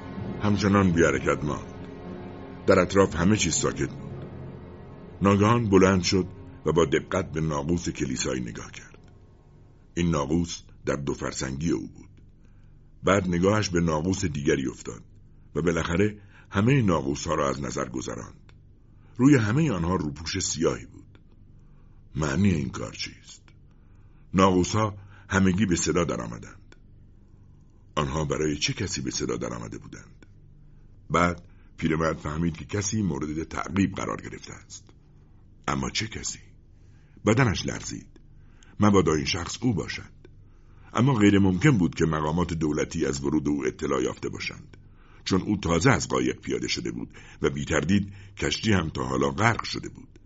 همچنان 0.42 0.92
بیارکت 0.92 1.44
ماند. 1.44 1.74
در 2.66 2.78
اطراف 2.78 3.16
همه 3.16 3.36
چیز 3.36 3.54
ساکت 3.54 3.90
بود. 3.90 4.24
ناگهان 5.22 5.68
بلند 5.68 6.02
شد 6.02 6.26
و 6.66 6.72
با 6.72 6.84
دقت 6.84 7.32
به 7.32 7.40
ناقوس 7.40 7.88
کلیسایی 7.88 8.40
نگاه 8.40 8.70
کرد. 8.70 8.98
این 9.94 10.10
ناقوس 10.10 10.62
در 10.86 10.96
دو 10.96 11.14
فرسنگی 11.14 11.70
او 11.70 11.88
بود. 11.88 12.08
بعد 13.04 13.28
نگاهش 13.28 13.68
به 13.68 13.80
ناقوس 13.80 14.24
دیگری 14.24 14.68
افتاد 14.68 15.02
و 15.54 15.62
بالاخره 15.62 16.18
همه 16.50 16.82
ناقوس 16.82 17.26
ها 17.26 17.34
را 17.34 17.48
از 17.48 17.62
نظر 17.62 17.88
گذراند. 17.88 18.52
روی 19.16 19.36
همه 19.36 19.72
آنها 19.72 19.94
روپوش 19.94 20.38
سیاهی 20.38 20.86
بود. 20.86 21.18
معنی 22.16 22.50
این 22.50 22.70
کار 22.70 22.92
چیست؟ 22.92 23.42
ناقوس 24.34 24.72
ها 24.72 24.94
همگی 25.28 25.66
به 25.66 25.76
صدا 25.76 26.04
درآمدند. 26.04 26.57
آنها 27.98 28.24
برای 28.24 28.56
چه 28.56 28.72
کسی 28.72 29.00
به 29.00 29.10
صدا 29.10 29.36
درآمده 29.36 29.78
بودند؟ 29.78 30.26
بعد 31.10 31.42
پیرمرد 31.76 32.18
فهمید 32.18 32.56
که 32.56 32.64
کسی 32.64 33.02
مورد 33.02 33.42
تعقیب 33.42 33.94
قرار 33.94 34.22
گرفته 34.22 34.52
است. 34.52 34.84
اما 35.68 35.90
چه 35.90 36.08
کسی؟ 36.08 36.38
بدنش 37.26 37.66
لرزید. 37.66 38.06
مبادا 38.80 39.14
این 39.14 39.24
شخص 39.24 39.58
او 39.60 39.74
باشد. 39.74 40.18
اما 40.94 41.14
غیر 41.14 41.38
ممکن 41.38 41.78
بود 41.78 41.94
که 41.94 42.04
مقامات 42.04 42.54
دولتی 42.54 43.06
از 43.06 43.24
ورود 43.24 43.48
او 43.48 43.66
اطلاع 43.66 44.02
یافته 44.02 44.28
باشند. 44.28 44.76
چون 45.24 45.42
او 45.42 45.56
تازه 45.56 45.90
از 45.90 46.08
قایق 46.08 46.40
پیاده 46.40 46.68
شده 46.68 46.90
بود 46.90 47.08
و 47.42 47.50
بی 47.50 47.64
تردید 47.64 48.12
کشتی 48.36 48.72
هم 48.72 48.88
تا 48.88 49.04
حالا 49.04 49.30
غرق 49.30 49.64
شده 49.64 49.88
بود. 49.88 50.18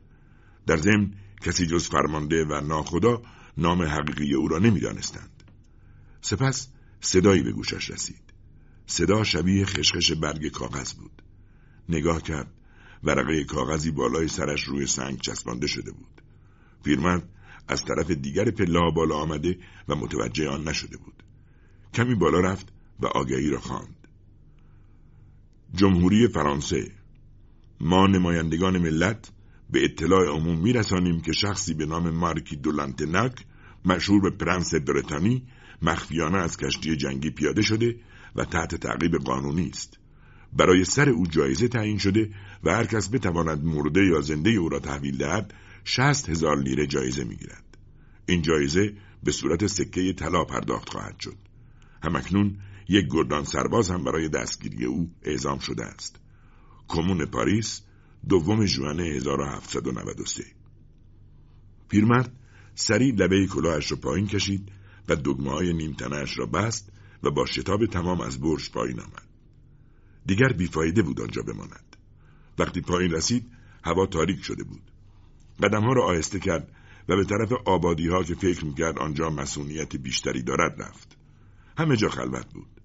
در 0.67 0.76
ضمن 0.76 1.14
کسی 1.41 1.67
جز 1.67 1.88
فرمانده 1.88 2.45
و 2.45 2.61
ناخدا 2.61 3.23
نام 3.57 3.83
حقیقی 3.83 4.35
او 4.35 4.49
را 4.49 4.59
نمی‌دانستند. 4.59 5.43
سپس 6.21 6.69
صدایی 7.04 7.42
به 7.42 7.52
گوشش 7.52 7.90
رسید. 7.90 8.32
صدا 8.87 9.25
شبیه 9.25 9.64
خشخش 9.64 10.12
برگ 10.12 10.49
کاغذ 10.49 10.92
بود. 10.92 11.23
نگاه 11.88 12.23
کرد. 12.23 12.52
ورقه 13.04 13.44
کاغذی 13.44 13.90
بالای 13.90 14.28
سرش 14.28 14.64
روی 14.64 14.87
سنگ 14.87 15.21
چسبانده 15.21 15.66
شده 15.66 15.92
بود. 15.92 16.23
پیرمرد 16.85 17.28
از 17.68 17.85
طرف 17.85 18.11
دیگر 18.11 18.50
پله 18.50 18.90
بالا 18.97 19.16
آمده 19.16 19.59
و 19.88 19.94
متوجه 19.94 20.49
آن 20.49 20.68
نشده 20.68 20.97
بود. 20.97 21.23
کمی 21.94 22.14
بالا 22.14 22.40
رفت 22.40 22.73
و 23.00 23.06
آگهی 23.06 23.50
را 23.50 23.61
خواند. 23.61 24.09
جمهوری 25.75 26.28
فرانسه 26.28 26.92
ما 27.80 28.06
نمایندگان 28.06 28.78
ملت 28.78 29.32
به 29.71 29.85
اطلاع 29.85 30.26
عموم 30.26 30.59
میرسانیم 30.59 31.21
که 31.21 31.32
شخصی 31.32 31.75
به 31.75 31.87
نام 31.87 32.11
مارکی 32.11 32.56
دولانتناک 32.56 33.44
مشهور 33.85 34.21
به 34.21 34.30
پرنس 34.30 34.75
برتانی 34.75 35.47
مخفیانه 35.83 36.39
از 36.39 36.57
کشتی 36.57 36.97
جنگی 36.97 37.31
پیاده 37.31 37.62
شده 37.62 37.97
و 38.37 38.45
تحت 38.45 38.75
تعقیب 38.75 39.17
قانونی 39.17 39.69
است. 39.69 39.99
برای 40.53 40.85
سر 40.85 41.09
او 41.09 41.27
جایزه 41.27 41.69
تعیین 41.69 41.99
شده 41.99 42.31
و 42.65 42.71
هر 42.71 42.85
کس 42.85 43.11
بتواند 43.11 43.65
مرده 43.65 44.07
یا 44.07 44.21
زنده 44.21 44.51
او 44.51 44.69
را 44.69 44.79
تحویل 44.79 45.17
دهد 45.17 45.55
شست 45.85 46.29
هزار 46.29 46.59
لیره 46.59 46.87
جایزه 46.87 47.25
می‌گیرد. 47.25 47.79
این 48.27 48.43
جایزه 48.43 48.93
به 49.23 49.33
صورت 49.33 49.67
سکه 49.67 50.12
طلا 50.12 50.45
پرداخت 50.45 50.89
خواهد 50.89 51.21
شد. 51.21 51.37
همکنون 52.03 52.59
یک 52.89 53.07
گردان 53.11 53.45
سرباز 53.45 53.91
هم 53.91 54.05
برای 54.05 54.29
دستگیری 54.29 54.85
او 54.85 55.11
اعزام 55.23 55.59
شده 55.59 55.85
است. 55.85 56.21
کمون 56.89 57.27
پاریس 57.27 57.83
دوم 58.29 58.67
ژوئن 58.67 59.01
1793 59.01 60.45
پیرمرد 61.89 62.33
سریع 62.75 63.15
لبه 63.15 63.47
کلاهش 63.47 63.91
را 63.91 63.97
پایین 63.97 64.27
کشید 64.27 64.73
دگمه 65.14 65.50
های 65.50 65.73
نیمتنش 65.73 66.38
را 66.38 66.47
بست 66.47 66.92
و 67.23 67.31
با 67.31 67.47
شتاب 67.47 67.87
تمام 67.87 68.21
از 68.21 68.40
برج 68.40 68.71
پایین 68.71 69.00
آمد. 69.00 69.28
دیگر 70.26 70.52
بیفایده 70.52 71.02
بود 71.02 71.21
آنجا 71.21 71.42
بماند. 71.42 71.97
وقتی 72.59 72.81
پایین 72.81 73.12
رسید 73.12 73.47
هوا 73.85 74.07
تاریک 74.07 74.42
شده 74.42 74.64
بود. 74.64 74.83
ها 75.62 75.92
را 75.92 76.04
آهسته 76.04 76.38
کرد 76.38 76.69
و 77.09 77.16
به 77.16 77.25
طرف 77.25 77.52
آبادی 77.64 78.09
ها 78.09 78.23
که 78.23 78.35
فکر 78.35 78.64
می‌کرد 78.64 78.99
آنجا 78.99 79.31
مسئولیت 79.31 79.97
بیشتری 79.97 80.42
دارد 80.42 80.83
رفت. 80.83 81.16
همه 81.78 81.97
جا 81.97 82.09
خلوت 82.09 82.52
بود. 82.54 82.81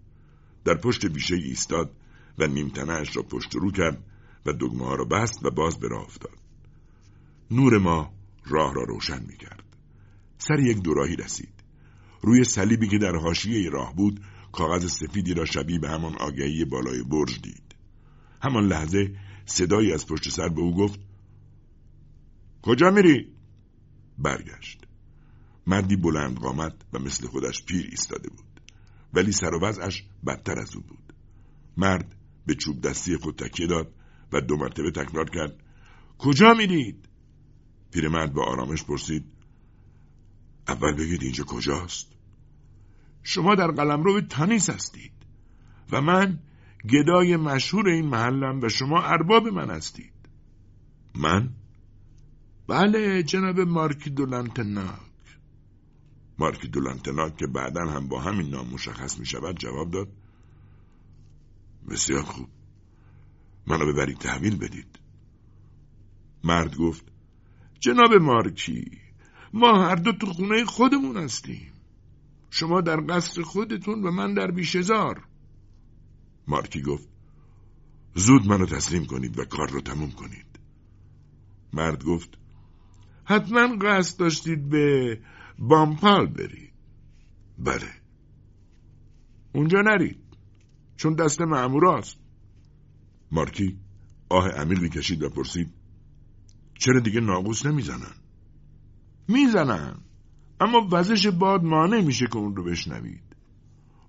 در 0.65 0.75
پشت 0.75 1.05
بیشه 1.05 1.35
ایستاد 1.35 1.91
و 2.37 2.47
نیمتنهاش 2.47 3.17
را 3.17 3.23
پشت 3.23 3.55
رو 3.55 3.71
کرد 3.71 4.03
و 4.45 4.53
دگمه 4.53 4.85
ها 4.85 4.95
را 4.95 5.05
بست 5.05 5.45
و 5.45 5.49
باز 5.49 5.79
به 5.79 5.87
راه 5.87 6.03
افتاد. 6.03 6.37
نور 7.51 7.77
ما 7.77 8.13
راه 8.45 8.73
را 8.73 8.83
روشن 8.83 9.25
می‌کرد. 9.27 9.63
سر 10.37 10.59
یک 10.59 10.81
دوراهی 10.81 11.15
رسید. 11.15 11.56
روی 12.21 12.43
صلیبی 12.43 12.87
که 12.87 12.97
در 12.97 13.15
حاشیه 13.15 13.69
راه 13.69 13.95
بود 13.95 14.21
کاغذ 14.51 14.87
سفیدی 14.87 15.33
را 15.33 15.45
شبیه 15.45 15.79
به 15.79 15.89
همان 15.89 16.15
آگهی 16.15 16.65
بالای 16.65 17.03
برج 17.03 17.41
دید 17.41 17.75
همان 18.41 18.67
لحظه 18.67 19.15
صدایی 19.45 19.93
از 19.93 20.07
پشت 20.07 20.29
سر 20.29 20.49
به 20.49 20.61
او 20.61 20.75
گفت 20.75 20.99
کجا 22.61 22.89
میری؟ 22.89 23.27
برگشت 24.17 24.87
مردی 25.67 25.95
بلند 25.95 26.37
قامت 26.37 26.73
و 26.93 26.99
مثل 26.99 27.27
خودش 27.27 27.65
پیر 27.65 27.87
ایستاده 27.91 28.29
بود 28.29 28.61
ولی 29.13 29.31
سر 29.31 29.53
و 29.55 29.59
وضعش 29.59 30.03
بدتر 30.27 30.59
از 30.59 30.75
او 30.75 30.81
بود 30.81 31.13
مرد 31.77 32.15
به 32.45 32.55
چوب 32.55 32.81
دستی 32.81 33.17
خود 33.17 33.35
تکیه 33.35 33.67
داد 33.67 33.93
و 34.33 34.41
دو 34.41 34.57
مرتبه 34.57 34.91
تکرار 34.91 35.29
کرد 35.29 35.63
کجا 36.17 36.53
میرید؟ 36.53 37.09
پیرمرد 37.91 38.33
با 38.33 38.43
آرامش 38.43 38.83
پرسید 38.83 39.25
اول 40.67 40.93
بگید 40.93 41.23
اینجا 41.23 41.43
کجاست؟ 41.43 42.07
شما 43.23 43.55
در 43.55 43.71
قلمرو 43.71 44.21
تانیس 44.21 44.69
هستید 44.69 45.11
و 45.91 46.01
من 46.01 46.39
گدای 46.89 47.37
مشهور 47.37 47.89
این 47.89 48.05
محلم 48.05 48.61
و 48.61 48.69
شما 48.69 49.01
ارباب 49.01 49.47
من 49.47 49.69
هستید 49.69 50.13
من؟ 51.15 51.49
بله 52.67 53.23
جناب 53.23 53.59
مارکی 53.59 54.09
دولنتناک 54.09 54.99
مارکی 56.39 56.67
دولنتناک 56.67 57.37
که 57.37 57.47
بعدا 57.47 57.81
هم 57.81 58.07
با 58.07 58.19
همین 58.19 58.49
نام 58.49 58.69
مشخص 58.69 59.19
می 59.19 59.25
شود 59.25 59.59
جواب 59.59 59.91
داد 59.91 60.07
بسیار 61.89 62.23
خوب 62.23 62.49
منو 63.67 63.93
ببرید 63.93 64.17
تحویل 64.17 64.57
بدید 64.57 64.99
مرد 66.43 66.75
گفت 66.75 67.05
جناب 67.79 68.13
مارکی 68.13 69.06
ما 69.53 69.87
هر 69.87 69.95
دو 69.95 70.11
تو 70.11 70.25
خونه 70.25 70.65
خودمون 70.65 71.17
هستیم. 71.17 71.73
شما 72.49 72.81
در 72.81 72.99
قصر 73.09 73.41
خودتون 73.41 74.03
و 74.03 74.11
من 74.11 74.33
در 74.33 74.51
بیشزار 74.51 75.27
مارکی 76.47 76.81
گفت 76.81 77.09
زود 78.15 78.47
منو 78.47 78.65
تسلیم 78.65 79.05
کنید 79.05 79.39
و 79.39 79.45
کار 79.45 79.69
رو 79.69 79.81
تموم 79.81 80.11
کنید. 80.11 80.59
مرد 81.73 82.03
گفت 82.03 82.37
حتما 83.25 83.77
قصد 83.81 84.19
داشتید 84.19 84.69
به 84.69 85.19
بامپال 85.59 86.27
برید. 86.27 86.73
بله. 87.57 87.93
اونجا 89.53 89.81
نرید 89.81 90.19
چون 90.95 91.13
دست 91.13 91.41
معموراست 91.41 92.17
مارکی 93.31 93.79
آه 94.29 94.49
عمیقی 94.49 94.89
کشید 94.89 95.23
و 95.23 95.29
پرسید 95.29 95.73
چرا 96.79 96.99
دیگه 96.99 97.19
ناقوس 97.19 97.65
نمی‌زنن؟ 97.65 98.15
می‌زنن. 99.27 99.95
اما 100.59 100.87
وزش 100.91 101.27
باد 101.27 101.63
مانع 101.63 102.01
میشه 102.01 102.27
که 102.27 102.37
اون 102.37 102.55
رو 102.55 102.63
بشنوید. 102.63 103.23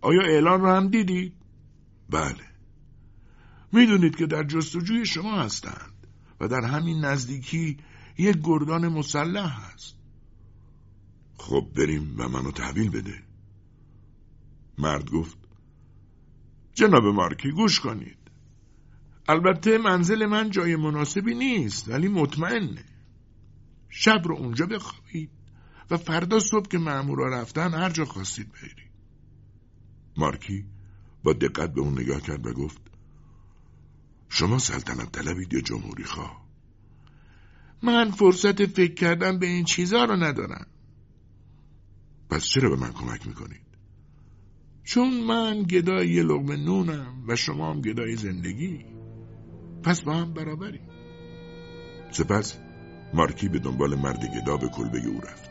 آیا 0.01 0.23
اعلان 0.23 0.61
رو 0.61 0.69
هم 0.69 0.89
دیدید؟ 0.89 1.33
بله. 2.11 2.49
می‌دونید 3.73 4.17
که 4.17 4.27
در 4.27 4.45
جستجوی 4.45 5.07
شما 5.07 5.41
هستند 5.41 6.07
و 6.41 6.49
در 6.49 6.65
همین 6.65 7.05
نزدیکی 7.05 7.77
یک 8.19 8.37
گردان 8.45 8.89
مسلح 8.89 9.73
هست. 9.73 9.97
خب 11.39 11.67
بریم 11.77 12.15
و 12.19 12.29
منو 12.29 12.51
تحویل 12.51 12.91
بده. 12.91 13.23
مرد 14.79 15.11
گفت 15.11 15.39
جناب 16.75 17.05
مارکی 17.05 17.51
گوش 17.51 17.81
کنید. 17.81 18.19
البته 19.29 19.79
منزل 19.79 20.27
من 20.27 20.51
جای 20.51 20.77
مناسبی 20.77 21.35
نیست 21.35 21.89
ولی 21.89 22.09
مطمئنه. 22.09 22.85
شب 23.89 24.23
رو 24.25 24.37
اونجا 24.37 24.67
بخوابید 24.67 25.31
و 25.91 25.97
فردا 25.97 26.41
صبح 26.41 26.69
که 26.69 26.79
مأمورا 26.79 27.29
رفتن 27.29 27.75
هر 27.75 27.91
جا 27.91 28.05
خواستید 28.05 28.53
برید 28.53 28.91
مارکی 30.17 30.65
با 31.25 31.33
دقت 31.33 31.73
به 31.73 31.81
اون 31.81 32.01
نگاه 32.01 32.21
کرد 32.21 32.47
و 32.47 32.53
گفت 32.53 32.81
شما 34.29 34.59
سلطنت 34.59 35.13
طلبید 35.13 35.53
یا 35.53 35.61
جمهوری 35.61 36.05
خواه؟ 36.05 36.49
من 37.83 38.11
فرصت 38.11 38.67
فکر 38.67 38.95
کردن 38.95 39.39
به 39.39 39.47
این 39.47 39.65
چیزها 39.65 40.05
رو 40.05 40.17
ندارم. 40.17 40.67
پس 42.31 42.45
چرا 42.45 42.71
به 42.71 42.77
من 42.77 42.93
کمک 42.93 43.27
می‌کنید؟ 43.27 43.69
چون 44.85 45.25
من 45.25 45.63
گدای 45.63 46.09
یه 46.09 46.23
لغمه 46.23 46.57
نونم 46.57 47.25
و 47.29 47.37
شما 47.37 47.71
هم 47.71 47.81
گدای 47.81 48.17
زندگی. 48.17 48.85
پس 49.83 50.03
با 50.03 50.15
هم 50.15 50.33
برابری 50.33 50.81
سپس 52.11 52.59
مارکی 53.13 53.49
به 53.49 53.59
دنبال 53.59 53.95
مرد 53.95 54.25
گدا 54.25 54.57
به 54.57 54.69
کلبه 54.69 54.99
او 55.07 55.21
رفت. 55.21 55.48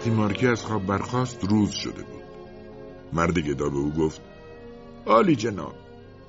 وقتی 0.00 0.10
مارکی 0.10 0.46
از 0.46 0.64
خواب 0.64 0.86
برخاست 0.86 1.44
روز 1.44 1.70
شده 1.70 2.02
بود. 2.02 2.22
مرد 3.12 3.38
گدا 3.38 3.68
به 3.68 3.76
او 3.76 3.92
گفت 3.92 4.20
آلی 5.06 5.36
جناب 5.36 5.74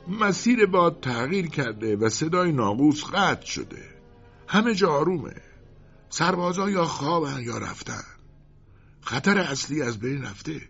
مسیر 0.08 0.66
باد 0.66 1.00
تغییر 1.00 1.48
کرده 1.48 1.96
و 1.96 2.10
صدای 2.10 2.52
ناقوس 2.52 3.04
قطع 3.04 3.46
شده. 3.46 3.84
همه 4.48 4.76
جا 4.76 4.92
آرومه. 4.92 5.36
سربازا 6.10 6.70
یا 6.70 6.86
خوابن 6.86 7.44
یا 7.44 7.58
رفتن. 7.58 8.04
خطر 9.02 9.38
اصلی 9.38 9.82
از 9.82 10.00
بین 10.00 10.24
رفته. 10.24 10.62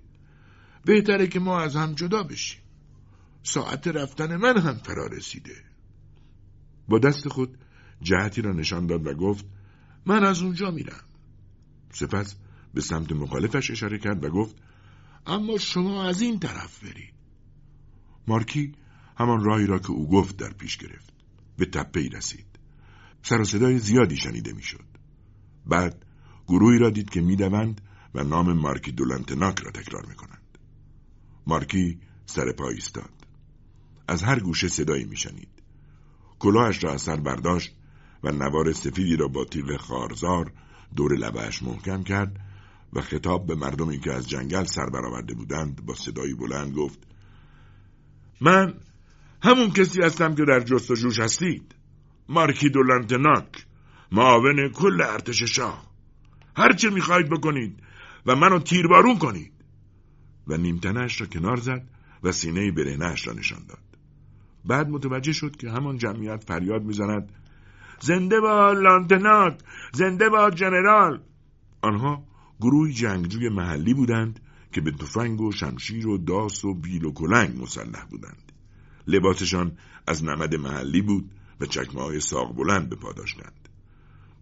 بهتره 0.86 1.28
که 1.28 1.40
ما 1.40 1.62
از 1.62 1.76
هم 1.76 1.94
جدا 1.94 2.24
بشیم. 2.24 2.62
ساعت 3.44 3.88
رفتن 3.88 4.36
من 4.36 4.58
هم 4.58 4.74
فرا 4.74 5.08
رسیده. 5.08 5.56
با 6.88 7.00
دست 7.00 7.28
خود 7.28 7.58
جهتی 8.02 8.42
را 8.42 8.52
نشان 8.52 8.88
داد 8.88 9.08
و 9.08 9.14
گفت 9.14 9.46
من 10.06 10.24
از 10.24 10.42
اونجا 10.42 10.72
میرم. 10.72 11.04
سپس 11.94 12.36
به 12.74 12.82
سمت 12.82 13.12
مخالفش 13.12 13.72
اشاره 13.72 13.98
کرد 13.98 14.24
و 14.24 14.30
گفت 14.30 14.56
اما 15.26 15.58
شما 15.58 16.04
از 16.04 16.22
این 16.22 16.40
طرف 16.40 16.84
برید. 16.84 17.14
مارکی 18.28 18.76
همان 19.18 19.44
راهی 19.44 19.66
را 19.66 19.80
که 19.80 19.92
او 19.92 20.10
گفت 20.10 20.38
در 20.38 20.54
پیش 20.54 20.78
گرفت. 20.78 21.14
به 21.58 21.66
تپه 21.66 22.00
ای 22.00 22.10
رسید. 22.10 22.46
سر 23.24 23.42
و 23.42 23.44
صدای 23.44 23.80
زیادی 23.80 24.18
شنیده 24.18 24.54
می‌شد. 24.54 24.86
بعد 25.66 26.06
گروهی 26.48 26.80
را 26.80 26.90
دید 26.90 27.10
که 27.10 27.22
می‌دوند 27.22 27.82
و 28.16 28.24
نام 28.24 28.54
مارکی 28.54 28.92
دولنتناک 28.92 29.60
را 29.60 29.72
تکرار 29.72 30.06
می‌کنند. 30.06 30.58
مارکی 31.48 32.00
سر 32.26 32.52
پا 32.52 32.70
ایستاد. 32.70 33.12
از 34.08 34.24
هر 34.24 34.40
گوشه 34.40 34.68
صدایی 34.68 35.06
میشنید. 35.06 35.62
کلاهش 36.40 36.84
را 36.84 36.94
از 36.94 37.02
سر 37.02 37.16
برداشت 37.16 37.76
و 38.24 38.32
نوار 38.32 38.74
سفیدی 38.74 39.16
را 39.16 39.28
با 39.28 39.46
تیغ 39.46 39.78
خارزار 39.78 40.52
دور 40.96 41.16
لبهش 41.16 41.64
محکم 41.64 42.04
کرد 42.04 42.40
و 42.94 43.02
خطاب 43.02 43.46
به 43.46 43.56
مردمی 43.56 44.00
که 44.00 44.14
از 44.14 44.30
جنگل 44.30 44.64
سر 44.64 44.86
برآورده 44.86 45.34
بودند 45.34 45.86
با 45.86 45.94
صدایی 45.94 46.34
بلند 46.34 46.74
گفت 46.74 47.00
من 48.42 48.74
همون 49.44 49.72
کسی 49.72 50.02
هستم 50.02 50.36
که 50.36 50.46
در 50.46 50.60
جستجوش 50.60 51.20
هستید 51.20 51.76
مارکی 52.30 52.70
دولنتناک 52.70 53.66
معاون 54.12 54.70
کل 54.70 55.02
ارتش 55.02 55.44
شاه. 55.44 55.92
هر 56.56 56.74
چه 56.74 56.90
می‌خواهید 56.90 57.30
بکنید 57.30 57.84
و 58.26 58.36
منو 58.36 58.60
تیربارون 58.60 59.18
کنید. 59.18 59.52
و 60.48 60.58
نیمتنش 60.58 61.22
را 61.22 61.28
کنار 61.28 61.58
زد 61.58 61.88
و 62.24 62.32
سینه 62.32 62.72
برهنهاش 62.72 63.28
را 63.28 63.34
نشان 63.34 63.66
داد. 63.68 63.80
بعد 64.66 64.90
متوجه 64.90 65.32
شد 65.34 65.56
که 65.56 65.70
همان 65.70 65.98
جمعیت 65.98 66.44
فریاد 66.44 66.84
می‌زند 66.84 67.32
زنده 68.00 68.40
با 68.40 68.72
لانتناک 68.72 69.60
زنده 69.94 70.30
با 70.30 70.50
جنرال. 70.50 71.22
آنها 71.82 72.24
گروهی 72.62 72.94
جنگجوی 72.94 73.50
محلی 73.50 73.94
بودند 73.94 74.40
که 74.72 74.82
به 74.82 74.92
تفنگ 74.92 75.42
و 75.42 75.52
شمشیر 75.52 76.08
و 76.08 76.18
داس 76.18 76.66
و 76.66 76.74
بیل 76.74 77.06
و 77.06 77.12
کلنگ 77.14 77.62
مسلح 77.62 78.06
بودند. 78.06 78.52
لباسشان 79.08 79.72
از 80.08 80.24
نمد 80.24 80.56
محلی 80.56 81.02
بود 81.02 81.32
و 81.62 81.66
چکمه 81.66 82.02
های 82.02 82.20
ساق 82.20 82.56
بلند 82.56 82.90
به 82.90 82.96
پا 82.96 83.14
داشتند. 83.14 83.70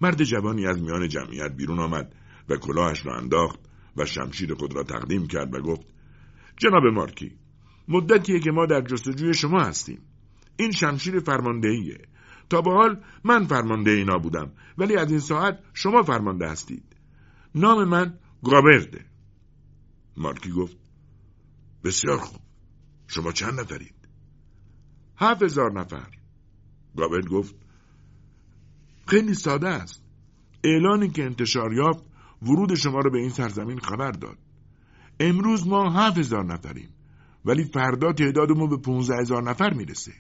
مرد 0.02 0.24
جوانی 0.24 0.68
از 0.68 0.82
میان 0.82 1.08
جمعیت 1.08 1.52
بیرون 1.56 1.80
آمد 1.80 2.16
و 2.50 2.56
کلاهش 2.56 3.06
را 3.06 3.18
انداخت 3.18 3.60
و 3.98 4.06
شمشیر 4.06 4.54
خود 4.54 4.76
را 4.76 4.84
تقدیم 4.84 5.28
کرد 5.28 5.56
و 5.56 5.62
گفت 5.62 5.88
جناب 6.58 6.84
مارکی 6.94 7.32
مدتیه 7.88 8.40
که 8.40 8.52
ما 8.52 8.66
در 8.66 8.82
جستجوی 8.82 9.34
شما 9.34 9.60
هستیم. 9.62 10.02
این 10.58 10.72
شمشیر 10.72 11.20
فرماندهیه. 11.20 11.98
تا 12.50 12.62
به 12.62 12.72
حال 12.72 13.04
من 13.24 13.46
فرمانده 13.46 13.92
اینا 13.92 14.18
بودم 14.18 14.52
ولی 14.78 14.96
از 14.96 15.10
این 15.12 15.20
ساعت 15.20 15.60
شما 15.74 16.04
فرمانده 16.04 16.50
هستید. 16.50 16.84
نام 17.56 17.84
من 17.84 18.20
گابرده. 18.44 19.06
مارکی 20.18 20.52
گفت 20.52 20.78
بسیار 21.84 22.18
خوب. 22.18 22.42
شما 23.08 23.32
چند 23.32 23.60
نفرید؟ 23.60 23.96
هفت 25.18 25.44
هزار 25.44 25.80
نفر. 25.80 26.10
گابرد 26.98 27.28
گفت 27.28 27.56
خیلی 29.08 29.34
ساده 29.34 29.68
است. 29.68 30.04
اعلانی 30.64 31.10
که 31.10 31.24
انتشار 31.24 31.74
یافت 31.74 32.04
ورود 32.42 32.76
شما 32.76 33.00
را 33.00 33.10
به 33.10 33.18
این 33.18 33.30
سرزمین 33.30 33.80
خبر 33.80 34.12
داد. 34.12 34.38
امروز 35.20 35.68
ما 35.68 35.92
هفت 35.92 36.18
هزار 36.18 36.46
نفریم 36.46 36.90
ولی 37.46 37.64
فردا 37.64 38.14
تعدادمون 38.14 38.70
به 38.70 38.78
پونزه 38.78 39.14
هزار 39.22 39.44
نفر 39.44 39.74
می‌رسه. 39.74 40.14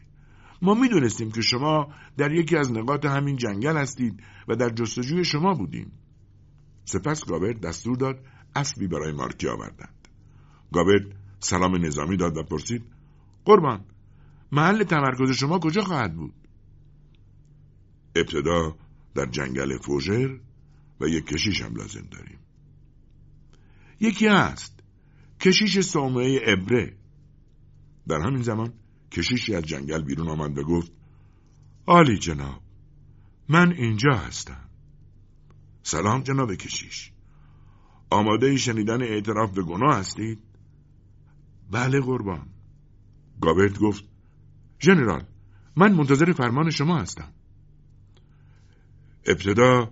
ما 0.61 0.73
می‌دونستیم 0.73 1.31
که 1.31 1.41
شما 1.41 1.93
در 2.17 2.31
یکی 2.31 2.57
از 2.57 2.71
نقاط 2.71 3.05
همین 3.05 3.35
جنگل 3.35 3.77
هستید 3.77 4.23
و 4.47 4.55
در 4.55 4.69
جستجوی 4.69 5.25
شما 5.25 5.53
بودیم. 5.53 5.91
سپس 6.89 7.25
گابرد 7.25 7.61
دستور 7.61 7.97
داد 7.97 8.25
اسبی 8.55 8.87
برای 8.87 9.11
مارکی 9.11 9.47
آوردند. 9.47 10.07
گابرد 10.73 11.15
سلام 11.39 11.85
نظامی 11.85 12.17
داد 12.17 12.37
و 12.37 12.43
پرسید 12.43 12.83
قربان 13.45 13.85
محل 14.51 14.83
تمرکز 14.83 15.31
شما 15.31 15.59
کجا 15.59 15.81
خواهد 15.81 16.15
بود؟ 16.15 16.33
ابتدا 18.15 18.75
در 19.15 19.25
جنگل 19.25 19.77
فوژر 19.77 20.39
و 21.01 21.07
یک 21.07 21.25
کشیش 21.25 21.61
هم 21.61 21.75
لازم 21.75 22.07
داریم. 22.11 22.39
یکی 23.99 24.27
هست 24.27 24.79
کشیش 25.39 25.79
سومه 25.79 26.39
ابره. 26.43 26.97
در 28.07 28.19
همین 28.21 28.41
زمان 28.41 28.73
کشیشی 29.11 29.55
از 29.55 29.63
جنگل 29.63 30.01
بیرون 30.01 30.29
آمد 30.29 30.57
و 30.57 30.63
گفت 30.63 30.91
عالی 31.87 32.17
جناب 32.17 32.61
من 33.49 33.73
اینجا 33.73 34.13
هستم. 34.13 34.68
سلام 35.83 36.21
جناب 36.21 36.55
کشیش. 36.55 37.11
آماده 38.09 38.57
شنیدن 38.57 39.01
اعتراف 39.01 39.51
به 39.51 39.63
گناه 39.63 39.97
هستید؟ 39.97 40.39
بله 41.71 41.99
قربان. 41.99 42.49
گابرت 43.41 43.79
گفت 43.79 44.03
ژنرال 44.81 45.25
من 45.75 45.93
منتظر 45.93 46.33
فرمان 46.33 46.69
شما 46.69 46.97
هستم. 46.97 47.33
ابتدا 49.25 49.91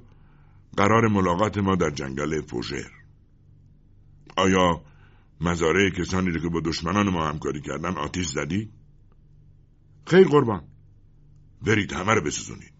قرار 0.77 1.07
ملاقات 1.07 1.57
ما 1.57 1.75
در 1.75 1.89
جنگل 1.89 2.41
فوژر. 2.41 2.91
آیا 4.37 4.81
مزارع 5.41 5.89
کسانی 5.89 6.29
رو 6.29 6.41
که 6.41 6.49
با 6.49 6.59
دشمنان 6.59 7.09
ما 7.09 7.27
همکاری 7.27 7.61
کردن 7.61 7.97
آتیش 7.97 8.27
زدی؟ 8.27 8.71
خیر 10.07 10.27
قربان. 10.27 10.67
برید 11.61 11.93
همه 11.93 12.13
رو 12.13 12.21
بسوزونید. 12.21 12.76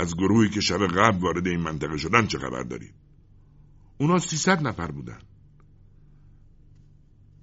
از 0.00 0.16
گروهی 0.16 0.48
که 0.48 0.60
شب 0.60 0.86
قبل 0.86 1.18
وارد 1.18 1.46
این 1.46 1.60
منطقه 1.60 1.96
شدن 1.96 2.26
چه 2.26 2.38
خبر 2.38 2.62
دارید؟ 2.62 2.94
اونا 3.98 4.18
سیصد 4.18 4.66
نفر 4.66 4.90
بودن. 4.90 5.18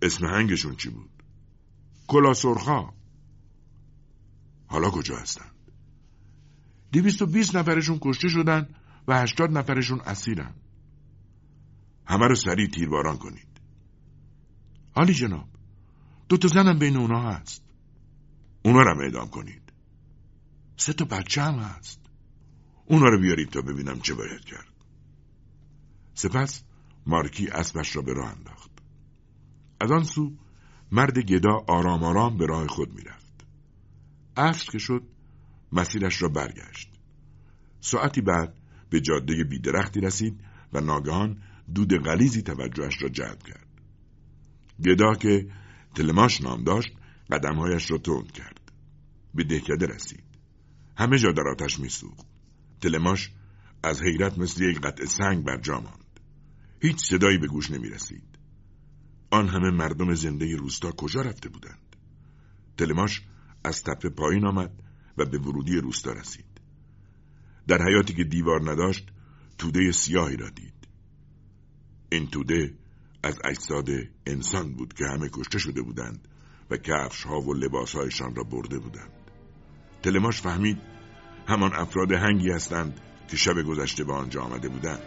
اسم 0.02 0.26
هنگشون 0.26 0.76
چی 0.76 0.89
بود؟ 0.89 1.10
کلا 2.08 2.34
سرخا 2.34 2.93
حالا 4.67 4.89
کجا 4.89 5.17
هستند؟ 5.17 5.56
دیویست 6.91 7.22
و 7.22 7.26
بیست 7.26 7.56
نفرشون 7.56 8.00
کشته 8.02 8.28
شدن 8.28 8.70
و 9.08 9.22
هشتاد 9.22 9.58
نفرشون 9.58 10.02
اسیرن. 10.02 10.54
همه 12.06 12.28
رو 12.28 12.36
سریع 12.36 12.67
تیرباران 12.67 13.17
کنید. 13.17 13.48
حالی 14.96 15.13
جناب 15.13 15.48
دو 16.30 16.38
تا 16.38 16.48
زنم 16.48 16.80
بین 16.80 16.98
اونا 16.98 17.22
هست. 17.32 17.63
اونا 18.65 18.82
رو 18.82 19.02
اعدام 19.02 19.30
کنید. 19.30 19.74
سه 20.78 20.93
تا 20.93 21.06
بچه 21.06 21.41
هم 21.41 21.60
هست. 21.60 22.07
اونا 22.89 23.10
رو 23.10 23.19
بیارید 23.21 23.50
تا 23.50 23.62
ببینم 23.62 24.00
چه 24.00 24.13
باید 24.13 24.45
کرد. 24.45 24.67
سپس 26.13 26.63
مارکی 27.06 27.47
اسبش 27.47 27.95
را 27.95 28.02
به 28.02 28.13
راه 28.13 28.32
انداخت. 28.32 28.71
از 29.82 29.91
آن 29.91 30.04
سو 30.04 30.32
مرد 30.91 31.19
گدا 31.19 31.65
آرام 31.67 32.04
آرام 32.04 32.38
به 32.38 32.45
راه 32.45 32.67
خود 32.67 32.93
می‌رفت. 32.93 33.45
عصر 34.38 34.71
که 34.71 34.78
شد 34.78 35.04
مسیرش 35.71 36.21
را 36.21 36.30
برگشت. 36.30 36.89
ساعتی 37.80 38.21
بعد 38.21 38.58
به 38.89 39.02
جاده 39.02 39.43
بیدرختی 39.43 40.00
رسید 40.00 40.39
و 40.73 40.82
ناگهان 40.82 41.41
دود 41.76 41.93
غلیزی 41.93 42.41
توجهش 42.41 43.02
را 43.02 43.10
جلب 43.10 43.43
کرد. 43.43 43.67
گدا 44.86 45.13
که 45.13 45.52
تلماش 45.95 46.41
نام 46.41 46.63
داشت 46.63 46.91
قدمهایش 47.32 47.91
را 47.91 47.97
تند 47.97 48.32
کرد. 48.32 48.71
به 49.36 49.43
دهکده 49.43 49.86
رسید. 49.86 50.23
همه 50.97 51.17
جا 51.17 51.32
در 51.32 51.47
آتش 51.47 51.80
میسوخت. 51.80 52.27
تلماش 52.82 53.32
از 53.84 54.02
حیرت 54.02 54.38
مثل 54.38 54.63
یک 54.63 54.80
قطع 54.82 55.06
سنگ 55.06 55.44
بر 55.44 55.58
جا 55.58 55.80
ماند. 55.80 56.20
هیچ 56.82 57.06
صدایی 57.06 57.38
به 57.38 57.48
گوش 57.48 57.72
نمی 57.72 57.90
رسید 57.90 58.38
آن 59.32 59.48
همه 59.48 59.72
مردم 59.72 60.13
زنده 60.13 60.56
روستا 60.56 60.92
کجا 60.92 61.22
رفته 61.22 61.50
بودند؟ 61.50 61.96
تلماش 62.78 63.22
از 63.63 63.84
تپه 63.84 64.10
پایین 64.10 64.46
آمد 64.46 64.72
و 65.18 65.26
به 65.26 65.38
ورودی 65.38 65.78
روستا 65.78 66.12
رسید. 66.12 66.46
در 67.68 67.82
حیاتی 67.88 68.13
که 68.13 68.24
دیوار 68.24 68.72
نداشت 68.72 69.10
توده 69.58 69.92
سیاهی 69.92 70.38
را 70.38 70.50
دید. 70.50 70.88
این 72.10 72.28
توده 72.28 72.74
از 73.24 73.40
اجساد 73.44 73.90
انسان 74.26 74.74
بود 74.74 74.94
که 74.94 75.06
همه 75.06 75.30
کشته 75.34 75.60
شده 75.60 75.82
بودند 75.82 76.28
و 76.70 76.78
کفش 76.78 77.24
ها 77.24 77.42
و 77.42 77.54
لباس 77.54 77.96
هایشان 77.96 78.36
را 78.36 78.44
برده 78.44 78.80
بودند. 78.80 79.12
تلماش 80.04 80.42
فهمید 80.42 80.78
همان 81.48 81.74
افراد 81.74 82.12
هنگی 82.12 82.52
هستند 82.52 83.00
که 83.28 83.38
شب 83.38 83.62
گذشته 83.62 84.04
به 84.04 84.14
آنجا 84.14 84.42
آمده 84.42 84.70
بودند. 84.70 85.00